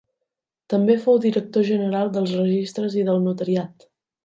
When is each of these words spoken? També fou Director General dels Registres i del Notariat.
També 0.73 0.95
fou 1.03 1.19
Director 1.25 1.67
General 1.69 2.11
dels 2.17 2.35
Registres 2.41 2.99
i 3.03 3.07
del 3.13 3.25
Notariat. 3.29 3.89